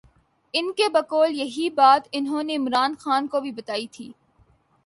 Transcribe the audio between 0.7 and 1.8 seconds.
کے بقول یہی